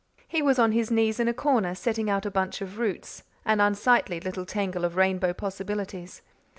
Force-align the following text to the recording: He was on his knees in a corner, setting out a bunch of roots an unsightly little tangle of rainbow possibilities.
He 0.27 0.41
was 0.41 0.57
on 0.57 0.71
his 0.71 0.89
knees 0.89 1.19
in 1.19 1.27
a 1.27 1.31
corner, 1.35 1.75
setting 1.75 2.09
out 2.09 2.25
a 2.25 2.31
bunch 2.31 2.59
of 2.59 2.79
roots 2.79 3.21
an 3.45 3.59
unsightly 3.59 4.19
little 4.19 4.47
tangle 4.47 4.83
of 4.83 4.95
rainbow 4.95 5.31
possibilities. 5.31 6.23